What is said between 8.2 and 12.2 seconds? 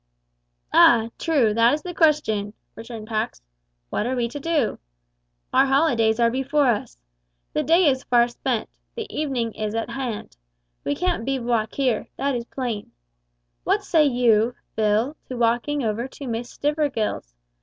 spent; the evening is at hand. We can't bivouac here,